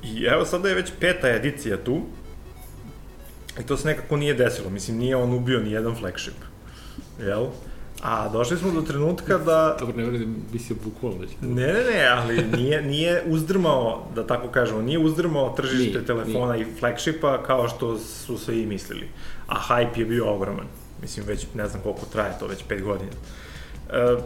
[0.03, 2.03] I evo sada je već peta edicija tu,
[3.59, 6.35] i to se nekako nije desilo, mislim, nije on ubio ni jedan flagship,
[7.21, 7.47] jel?
[8.03, 9.77] A došli smo do trenutka da...
[9.81, 11.33] Dobro, ne vredim, mislio bukvalno da će...
[11.41, 16.53] Ne, ne, ne, ali nije, nije uzdrmao, da tako kažemo, nije uzdrmao tržište nije, telefona
[16.53, 16.67] nije.
[16.67, 19.09] i flagshipa kao što su se i mislili.
[19.47, 20.67] A hype je bio ogroman.
[21.03, 23.11] Mislim, već ne znam koliko traje to, već 5 godina.
[23.91, 24.17] E,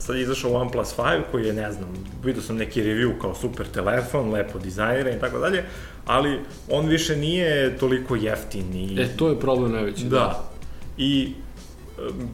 [0.00, 1.88] sad je izašao OnePlus 5 koji je, ne znam,
[2.24, 5.64] vidio sam neki review kao super telefon, lepo dizajniran i tako dalje,
[6.06, 9.00] ali on više nije toliko jeftin i...
[9.00, 10.04] E, to je problem najveći.
[10.04, 10.16] Da.
[10.16, 10.50] da.
[10.98, 11.32] I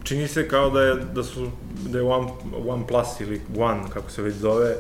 [0.04, 1.50] čini se kao da je, da su,
[1.88, 2.28] da je One,
[2.66, 4.76] One Plus ili One, kako se već zove,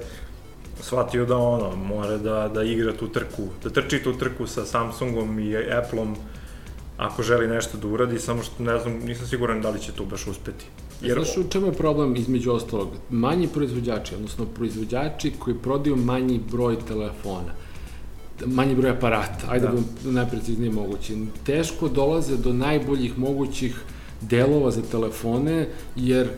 [0.80, 5.38] shvatio da ono, mora da, da igra tu trku, da trči tu trku sa Samsungom
[5.38, 6.16] i Appleom,
[6.96, 10.04] ako želi nešto da uradi, samo što ne znam, nisam siguran da li će to
[10.04, 10.66] baš uspeti.
[11.02, 11.14] Jer...
[11.14, 12.88] Znaš u čemu je problem između ostalog?
[13.10, 17.52] Manji proizvođači, odnosno proizvođači koji prodaju manji broj telefona,
[18.46, 19.72] manji broj aparata, ajde da,
[20.04, 21.14] da najpreciznije moguće,
[21.46, 23.80] teško dolaze do najboljih mogućih
[24.20, 26.28] delova za telefone, jer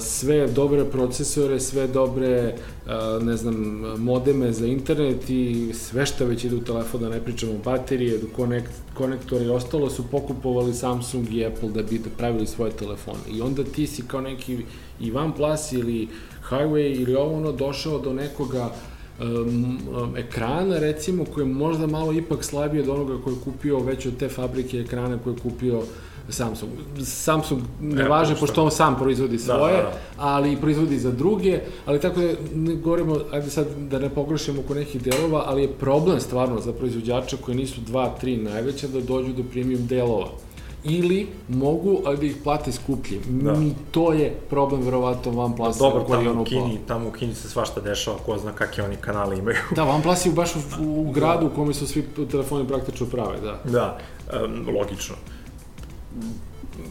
[0.00, 2.54] sve dobre procesore, sve dobre,
[2.86, 3.54] uh, ne znam,
[3.98, 8.20] modeme za internet i sve što već ide u telefon, da ne pričamo o baterije,
[8.36, 13.18] konekt, konektora i ostalo, su pokupovali Samsung i Apple da bi da pravili svoje telefone.
[13.30, 14.58] I onda ti si kao neki
[15.00, 16.08] i OnePlus ili
[16.50, 18.70] Highway ili ovo ono došao do nekoga
[19.20, 24.06] um, ekrana recimo koji je možda malo ipak slabije od onoga koji je kupio već
[24.06, 25.84] od te fabrike ekrana koje je kupio uh,
[26.28, 26.72] Samsung.
[27.04, 29.98] Samsung ne e, važe, pošto on sam proizvodi da, svoje, da, da.
[30.18, 34.74] ali proizvodi za druge, ali tako da ne govorimo, ajde sad da ne pogrešimo oko
[34.74, 39.32] nekih delova, ali je problem stvarno za proizvođača koji nisu dva, tri najveća da dođu
[39.32, 40.28] do premium delova
[40.84, 43.20] ili mogu, ali da ih plate skuplje.
[43.28, 43.52] Da.
[43.52, 45.78] Mi, to je problem verovatno OnePlus.
[45.78, 49.38] Dobro, tamo u Kini, tamo u Kini se svašta dešava, ko zna kakve oni kanale
[49.38, 49.58] imaju.
[49.76, 53.70] da, OnePlus je baš u, u gradu u kome su svi telefoni praktično prave, da.
[53.72, 53.98] Da,
[54.44, 55.14] um, logično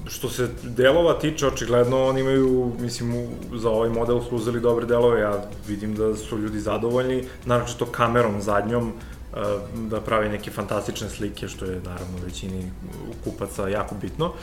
[0.08, 5.22] što se delova tiče, očigledno oni imaju, mislim, za ovaj model su uzeli dobre delove,
[5.22, 8.94] ja vidim da su ljudi zadovoljni, naročito kamerom zadnjom,
[9.34, 9.38] eh,
[9.90, 12.72] da pravi neke fantastične slike, što je naravno većini
[13.24, 14.34] kupaca jako bitno.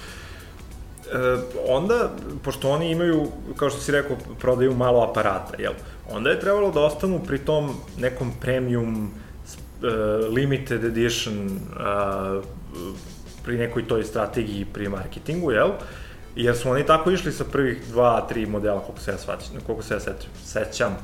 [1.13, 1.37] E,
[1.69, 2.11] onda,
[2.45, 5.73] pošto oni imaju, kao što si rekao, prodaju malo aparata, jel?
[6.11, 9.89] Onda je trebalo da ostanu pri tom nekom premium uh,
[10.35, 11.61] limited edition
[13.45, 15.71] pri nekoj toj strategiji pri marketingu, jel?
[16.37, 19.83] Jer su oni tako išli sa prvih dva, tri modela, koliko se ja svaćam, koliko
[19.83, 20.01] se ja
[20.45, 20.97] sećam.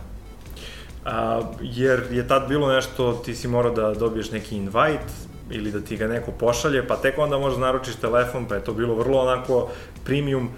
[1.05, 5.81] A, jer je tad bilo nešto, ti si morao da dobiješ neki invite, ili da
[5.81, 9.19] ti ga neko pošalje, pa tek onda možda naručiš telefon, pa je to bilo vrlo
[9.19, 9.71] onako
[10.05, 10.51] premium,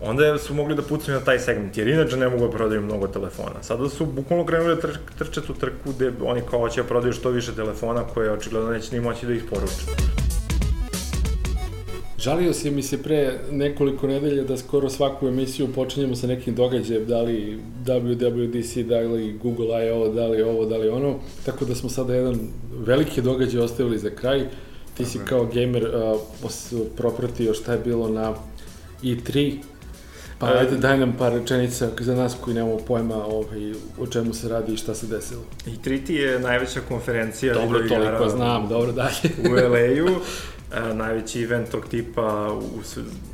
[0.00, 3.08] onda su mogli da pucaju na taj segment, jer inače ne mogu da prodaju mnogo
[3.08, 3.62] telefona.
[3.62, 7.30] Sada su bukvalno krenuli da trče tu trku gde oni kao hoće da prodaju što
[7.30, 10.19] više telefona koje očigledno neće ni moći da isporuče.
[12.20, 17.06] Žalio se mi se pre nekoliko nedelja da skoro svaku emisiju počinjemo sa nekim događajem,
[17.06, 21.14] da li WWDC, da li Google I.O., da li ovo, da li ono,
[21.46, 22.38] tako da smo sada jedan
[22.72, 24.44] veliki događaj ostavili za kraj.
[24.94, 28.34] Ti si kao gamer uh, propratio šta je bilo na
[29.02, 29.56] E3,
[30.38, 34.34] Pa e, ajde, daj nam par rečenica za nas koji nemamo pojma ovaj, o čemu
[34.34, 35.42] se radi i šta se desilo.
[35.66, 39.30] I 3T je najveća konferencija dobro, toliko znam, dobro, dalje.
[39.50, 40.20] u LA-u.
[40.72, 42.80] e, najveći event tog tipa u,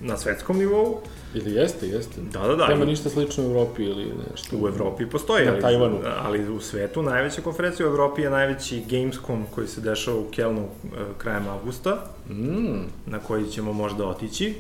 [0.03, 1.01] na svetskom nivou.
[1.35, 2.21] Ili jeste, jeste.
[2.33, 2.67] Da, da, da.
[2.67, 4.57] Nema ništa slično u Evropi ili nešto.
[4.57, 5.99] U Evropi postoji, na ali, Tajvanu.
[6.19, 10.63] ali u svetu najveća konferencija u Evropi je najveći Gamescom koji se dešava u Kelnu
[10.85, 12.81] e, krajem avgusta, mm.
[13.07, 14.55] na koji ćemo možda otići.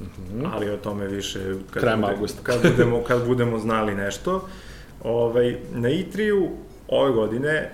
[0.00, 0.48] Mm -hmm.
[0.52, 4.48] ali o tome više kad, krajem bude, kad, budemo, kad budemo znali nešto.
[5.04, 6.48] Ovaj, na E3-u
[6.88, 7.70] ove godine,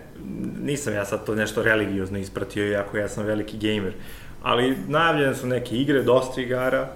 [0.62, 3.92] nisam ja sad to nešto religiozno ispratio, iako ja sam veliki gamer,
[4.46, 6.88] ali najavljene su neke igre, dosta igara,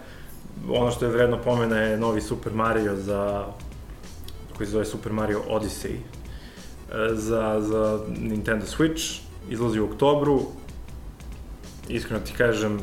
[0.69, 3.47] ono što je vredno pomena je novi Super Mario za,
[4.57, 10.43] koji se zove Super Mario Odyssey, e, za, za Nintendo Switch izlazi u oktobru.
[11.89, 12.81] Iskreno ti kažem,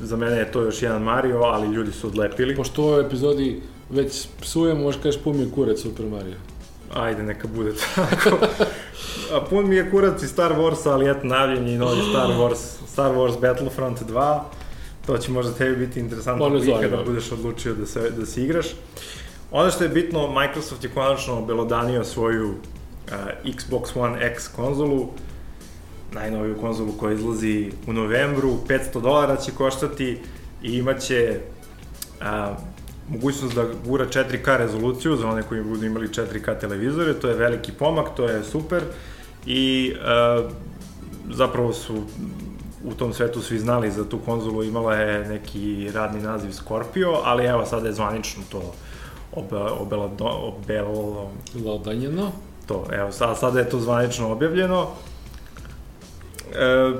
[0.00, 2.56] za mene je to još jedan Mario, ali ljudi su odlepili.
[2.56, 6.36] Pošto u ovoj epizodi već psujem, možeš kažeš pun mi je kurac Super Mario.
[6.94, 8.38] Ajde, neka bude tako.
[9.32, 12.28] A pun mi je kurac i Star Wars, ali eto, navljen je i novi Star
[12.28, 14.40] Wars, Star Wars Battlefront 2.
[15.06, 17.02] To će možda tebi biti interesantno zove, kada da.
[17.02, 18.66] budeš odlučio da se, da se igraš.
[19.50, 22.54] Ono što je bitno, Microsoft je konačno obelodanio svoju uh,
[23.44, 25.08] Xbox One X konzolu,
[26.12, 30.18] najnoviju konzolu koja izlazi u novembru, 500 dolara će koštati
[30.62, 31.40] i imaće
[32.20, 32.54] a,
[33.08, 37.72] mogućnost da gura 4K rezoluciju za one koji budu imali 4K televizore, to je veliki
[37.72, 38.82] pomak, to je super
[39.46, 40.48] i a,
[41.30, 42.02] zapravo su
[42.84, 47.44] u tom svetu svi znali za tu konzolu, imala je neki radni naziv Scorpio, ali
[47.44, 48.74] evo sada je zvanično to
[49.32, 51.30] obe, obelo, obelo,
[51.64, 52.32] Lodanjeno.
[52.66, 54.88] to, evo, sad, sada je to zvanično objavljeno.
[56.54, 56.92] E,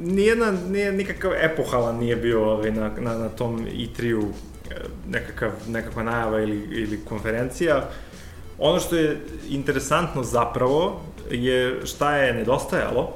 [0.00, 4.22] nijedna, nije, nikakav epohalan nije bio ovaj, na, na, na tom E3-u
[4.70, 4.74] e,
[5.08, 7.88] nekakav, nekakva najava ili, ili konferencija.
[8.58, 13.12] Ono što je interesantno zapravo je šta je nedostajalo,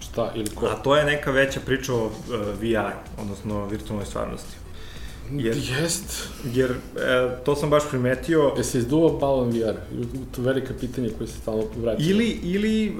[0.00, 0.66] Šta ili ko?
[0.66, 2.12] a to je neka veća priča o uh,
[2.60, 4.56] VR, odnosno virtualnoj stvarnosti.
[5.30, 6.28] Jer, Jest.
[6.54, 6.76] jer e,
[7.44, 9.74] to sam baš primetio, Je se izduvao balon VR?
[10.36, 12.02] To velika pitanje koje se stalno vraća.
[12.02, 12.90] Ili, ili e,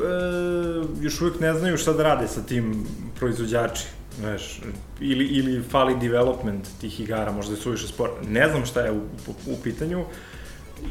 [1.00, 2.86] još uvijek ne znaju šta da rade sa tim
[3.18, 3.84] proizvođači,
[4.18, 4.60] znaš,
[5.00, 8.10] ili, ili fali development tih igara, možda je suviše spor.
[8.28, 10.04] Ne znam šta je u, u, u pitanju,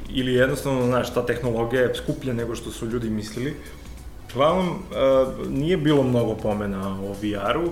[0.09, 3.55] ili jednostavno, znaš, ta tehnologija je skuplja nego što su ljudi mislili.
[4.33, 7.69] Uglavnom, e, nije bilo mnogo pomena o VR-u.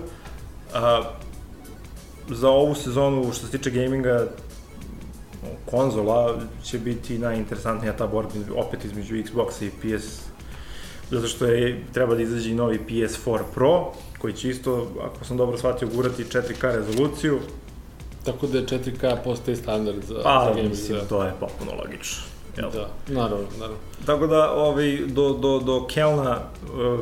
[0.74, 1.02] A,
[2.28, 4.26] za ovu sezonu, što se tiče gaminga,
[5.70, 10.34] konzola će biti najinteresantnija ta borba opet između Xboxa i PS
[11.10, 15.36] zato što je, treba da izađe i novi PS4 Pro koji će isto, ako sam
[15.36, 17.38] dobro shvatio, gurati 4K rezoluciju
[18.24, 20.70] Tako da je 4K postaje standard za, pa za gaming.
[20.70, 21.04] mislim da.
[21.04, 22.70] to je potpuno logično jel?
[22.70, 23.78] Da, naravno, naravno.
[24.06, 27.00] Tako da ovaj, do, do, do Kelna uh,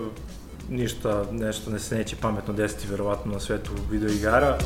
[0.70, 4.58] ništa, nešto ne se neće pametno desiti verovatno na svetu video igara.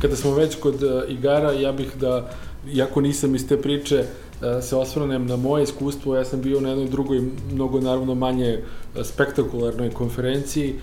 [0.00, 2.30] Kada smo već kod uh, igara, ja bih da,
[2.72, 6.68] iako nisam iz te priče, uh, se osvrnem na moje iskustvo, ja sam bio na
[6.68, 8.62] jednoj drugoj, mnogo naravno manje
[9.02, 10.74] spektakularnoj konferenciji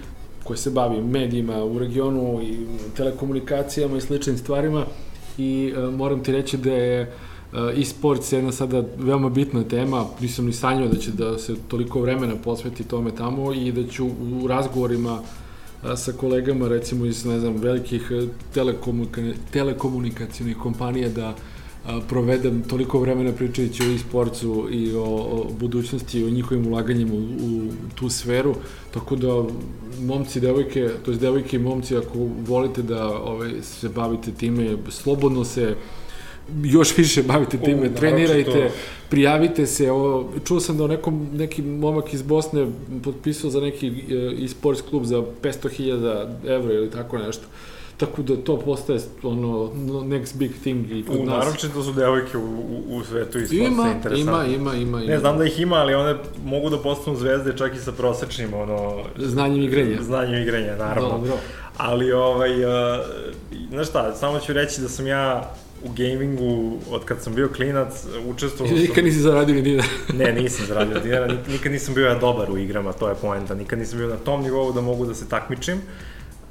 [0.46, 2.58] koja se bavi medijima u regionu i
[2.98, 4.86] telekomunikacijama i sličnim stvarima.
[5.38, 10.46] I uh, moram ti reći da je uh, e-sports jedna sada veoma bitna tema, nisam
[10.46, 14.48] ni sanjao da će da se toliko vremena posveti tome tamo i da ću u
[14.48, 15.20] razgovorima
[15.84, 21.36] a, sa kolegama recimo iz ne znam velikih e, telekomunika telekomunikacionih kompanija da a,
[22.10, 27.18] provedem toliko vremena pričajući o e-sportsu i o, o budućnosti i o njihovim ulaganjima u,
[27.18, 28.56] u tu sferu
[28.94, 29.28] tako da
[30.02, 35.46] momci devojke to jest devojke i momci ako volite da ovaj se bavite time slobodno
[35.46, 35.76] se
[36.64, 38.72] još više bavite time, naročito- trenirajte,
[39.10, 42.68] prijavite se, ovo, čuo sam da o nekom, neki momak iz Bosne
[43.04, 47.44] potpisao za neki e, e-sports klub za 500.000 evra ili tako nešto.
[47.98, 51.46] Tako da to postaje ono no- next big thing i kod U, nas.
[51.46, 54.20] naročito su devojke u, u, u svetu i Ima, interesantne.
[54.20, 55.12] ima, ima, ima, ima.
[55.14, 58.54] Ne, znam da ih ima, ali one mogu da postanu zvezde čak i sa prosečnim,
[58.54, 59.04] ono...
[59.18, 59.98] Znanjem igrenja.
[60.04, 61.10] Znanjem igrenja, naravno.
[61.10, 61.34] Dobro.
[61.78, 62.72] Ali, ovaj, uh,
[63.70, 65.52] znaš šta, samo ću reći da sam ja
[65.84, 67.94] u gamingu, od kad sam bio klinac,
[68.28, 68.82] učestvovao sam...
[68.86, 69.86] Nikad nisi zaradio ni dinar.
[70.20, 73.56] Ne, nisam zaradio dinara, nik- nikad nisam bio ja dobar u igrama, to je poenta.
[73.56, 75.82] Nikad nisam bio na tom nivou da mogu da se takmičim,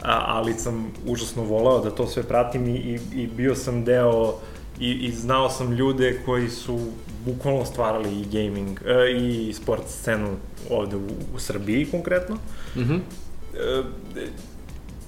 [0.04, 4.34] a, ali sam užasno volao da to sve pratim i, i, i bio sam deo
[4.80, 6.80] i, i znao sam ljude koji su
[7.24, 10.36] bukvalno stvarali i gaming e, i sport scenu
[10.70, 12.36] ovde u, u Srbiji konkretno.
[12.76, 12.94] Mhm.
[12.94, 13.82] E,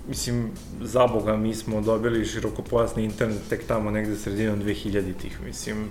[0.08, 0.50] mislim,
[0.82, 5.88] za Boga, mi smo dobili širokopojasni internet tek tamo negde sredinom 2000-ih, mislim,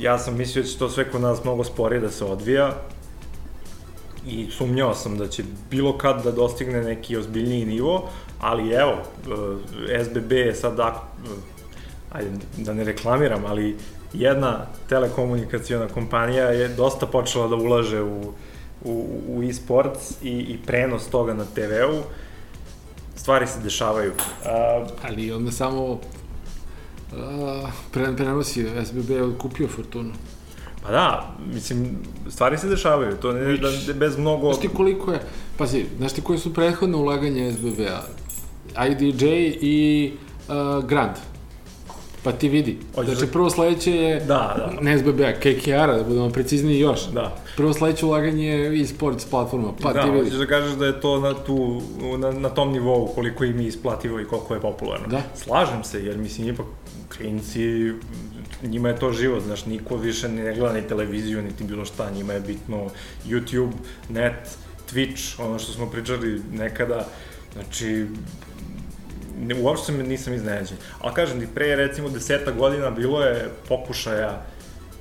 [0.00, 2.74] ja sam mislio da će to sve kod nas mnogo sporije da se odvija
[4.26, 8.08] i sumnjao sam da će bilo kad da dostigne neki ozbiljniji nivo,
[8.40, 8.92] ali evo,
[9.88, 11.28] e, SBB je sad, ak, e,
[12.12, 13.76] ajde da ne reklamiram, ali
[14.12, 18.32] jedna telekomunikacijona kompanija je dosta počela da ulaže u,
[18.84, 22.02] u, u e-sports i, i prenos toga na TV-u.
[23.16, 24.12] Stvari se dešavaju.
[24.44, 26.00] A, Ali onda samo
[27.92, 30.12] pre, prenosi SBB je kupio Fortunu.
[30.82, 31.96] Pa da, mislim,
[32.28, 33.16] stvari se dešavaju.
[33.16, 34.46] To ne, da, da bez mnogo...
[34.46, 35.20] Znaš ti koliko je,
[35.58, 38.02] pazi, znaš ti koje su prethodne ulaganje SBB-a?
[38.86, 39.26] IDJ
[39.60, 40.12] i
[40.48, 41.12] uh, Grand.
[42.24, 42.78] Pa ti vidi.
[42.94, 44.24] Hoćeš Znači, da- prvo sledeće je Da,
[44.56, 44.80] da.
[44.80, 47.06] ne SBB-a, KKR-a, da budemo precizniji još.
[47.06, 47.36] Da.
[47.56, 50.24] Prvo sledeće ulaganje je e-sports platforma, pa da, ti vidi.
[50.24, 51.82] hoćeš da kažeš da je to na, tu,
[52.18, 55.06] na, na tom nivou koliko im je isplativo i koliko je popularno.
[55.08, 55.22] Da.
[55.34, 56.66] Slažem se, jer mislim, ipak
[57.16, 57.92] klinci,
[58.62, 62.32] njima je to život, znaš, niko više ne gleda ni televiziju, niti bilo šta, njima
[62.32, 62.90] je bitno
[63.26, 63.72] YouTube,
[64.08, 64.56] net,
[64.92, 67.08] Twitch, ono što smo pričali nekada,
[67.52, 68.06] znači,
[69.38, 70.76] ne, uopšte nisam iznenađen.
[70.98, 74.42] Ali kažem ti, pre recimo deseta godina bilo je pokušaja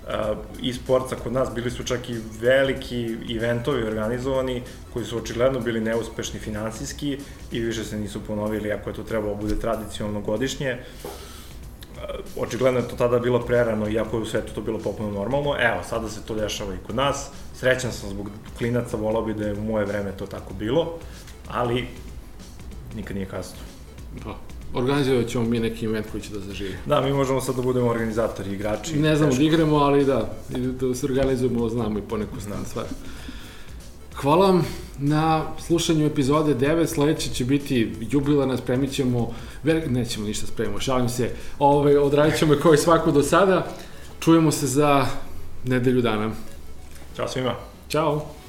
[0.03, 4.61] uh, e-sportsa kod nas, bili su čak i veliki eventovi organizovani
[4.93, 7.17] koji su očigledno bili neuspešni finansijski
[7.51, 10.77] i više se nisu ponovili ako je to trebalo bude tradicionalno godišnje.
[11.03, 11.30] Uh,
[12.37, 15.55] očigledno je to tada bilo prerano, iako je u svetu to bilo popuno normalno.
[15.59, 17.29] Evo, sada se to dešava i kod nas.
[17.55, 20.97] Srećan sam zbog klinaca, volao bi da je u moje vreme to tako bilo,
[21.47, 21.87] ali
[22.95, 23.59] nikad nije kasno.
[24.23, 24.35] Pa,
[24.73, 26.75] organizovat ćemo mi neki event koji će da zaživi.
[26.85, 28.99] Da, mi možemo sad da budemo organizatori, igrači.
[28.99, 30.33] Ne znamo da igramo, ali da,
[30.79, 32.35] da se organizujemo, znamo i poneku
[32.65, 32.85] stvar.
[34.21, 34.65] Hvala vam
[34.97, 39.91] na slušanju epizode 9, sledeće će biti jubilana, spremit ćemo, ver...
[39.91, 43.67] nećemo ništa spremimo, šalim se, Ove, odradit ćemo kao i svako do sada,
[44.19, 45.05] čujemo se za
[45.65, 46.31] nedelju dana.
[47.15, 47.55] Ćao svima.
[47.89, 48.40] Ćao!